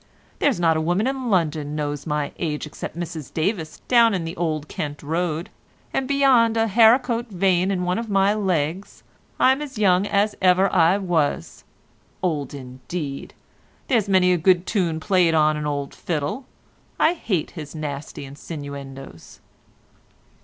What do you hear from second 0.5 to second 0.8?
not